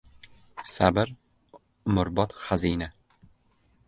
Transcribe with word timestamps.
•Sabr— 0.75 1.07
umrbod 1.91 2.31
xazina. 2.45 2.89